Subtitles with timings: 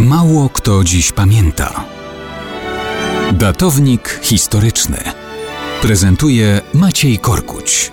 [0.00, 1.84] Mało kto dziś pamięta.
[3.32, 4.98] Datownik historyczny
[5.82, 7.92] prezentuje Maciej Korkuć.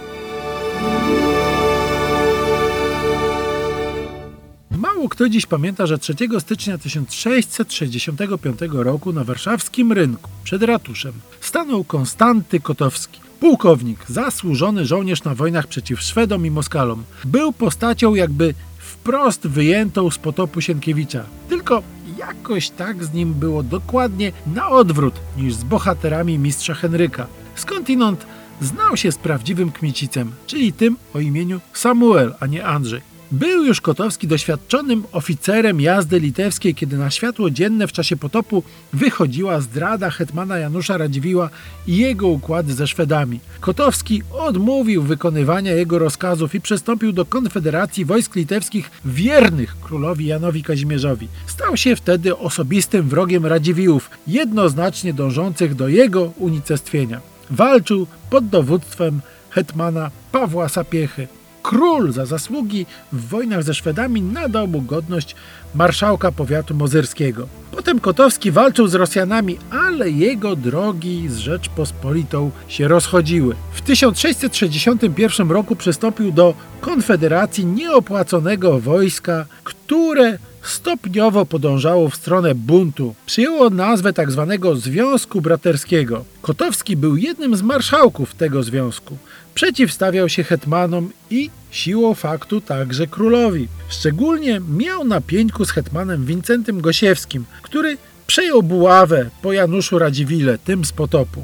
[4.72, 11.84] Mało kto dziś pamięta, że 3 stycznia 1665 roku na warszawskim rynku przed ratuszem stanął
[11.84, 13.20] Konstanty Kotowski.
[13.40, 17.04] Pułkownik, zasłużony żołnierz na wojnach przeciw Szwedom i Moskalom.
[17.26, 21.26] Był postacią jakby wprost wyjętą z potopu Sienkiewicza.
[21.62, 21.84] Tylko
[22.18, 27.28] jakoś tak z nim było dokładnie na odwrót niż z bohaterami mistrza Henryka.
[27.56, 28.26] Skądinąd
[28.62, 33.02] znał się z prawdziwym Kmiecicem, czyli tym o imieniu Samuel, a nie Andrzej.
[33.32, 38.64] Był już Kotowski doświadczonym oficerem jazdy litewskiej, kiedy na światło dzienne w czasie potopu
[38.94, 41.50] wychodziła zdrada hetmana Janusza Radziwiła
[41.88, 43.40] i jego układy ze Szwedami.
[43.60, 51.28] Kotowski odmówił wykonywania jego rozkazów i przystąpił do konfederacji wojsk litewskich wiernych królowi Janowi Kazimierzowi.
[51.48, 57.22] Stał się wtedy osobistym wrogiem Radziwiłów, jednoznacznie dążących do jego unicestwienia.
[57.50, 61.28] Walczył pod dowództwem hetmana Pawła Sapiechy.
[61.64, 65.36] Król za zasługi w wojnach ze Szwedami nadał mu godność
[65.76, 67.48] marszałka powiatu mozyrskiego.
[67.72, 73.56] Potem Kotowski walczył z Rosjanami, ale jego drogi z Rzeczpospolitą się rozchodziły.
[73.74, 83.16] W 1661 roku przystąpił do konfederacji nieopłaconego wojska, które stopniowo podążało w stronę buntu.
[83.26, 84.48] Przyjęło nazwę tzw.
[84.62, 86.26] Tak Związku Braterskiego.
[86.42, 89.18] Kotowski był jednym z marszałków tego związku.
[89.56, 93.68] Przeciwstawiał się hetmanom i siłą faktu także królowi.
[93.90, 100.86] Szczególnie miał na pieńku z hetmanem Wincentym Gosiewskim, który przejął buławę po Januszu Radziwile, tym
[100.86, 101.44] z potopu.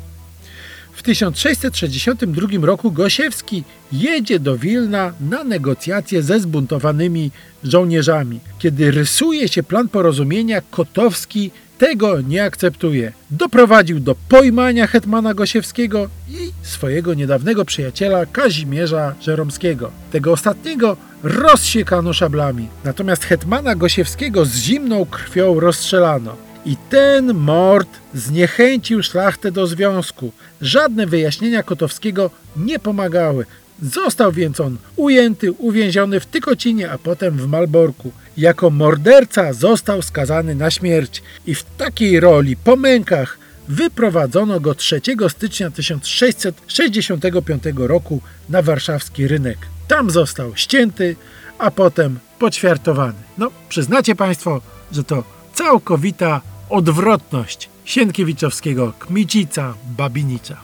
[0.98, 7.32] W 1662 roku Gosiewski jedzie do Wilna na negocjacje ze zbuntowanymi
[7.64, 8.40] żołnierzami.
[8.60, 13.12] Kiedy rysuje się plan porozumienia, Kotowski tego nie akceptuje.
[13.32, 19.92] Doprowadził do pojmania hetmana Gosiewskiego i swojego niedawnego przyjaciela Kazimierza Żeromskiego.
[20.12, 22.68] Tego ostatniego rozsiekano szablami.
[22.84, 26.47] Natomiast hetmana Gosiewskiego z zimną krwią rozstrzelano.
[26.68, 30.32] I ten mord zniechęcił szlachtę do związku.
[30.62, 33.46] Żadne wyjaśnienia Kotowskiego nie pomagały.
[33.82, 38.12] Został więc on ujęty, uwięziony w Tykocinie, a potem w Malborku.
[38.38, 45.02] Jako morderca został skazany na śmierć i w takiej roli po mękach wyprowadzono go 3
[45.30, 49.58] stycznia 1665 roku na warszawski rynek.
[49.88, 51.16] Tam został ścięty,
[51.58, 53.20] a potem poćwiartowany.
[53.38, 54.62] No, przyznacie Państwo,
[54.92, 55.24] że to
[55.54, 60.58] całkowita odwrotność Sienkiewiczowskiego Kmicica Babinicza.